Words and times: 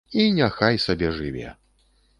І 0.21 0.23
няхай 0.37 0.81
сабе 0.87 1.13
жыве. 1.21 1.55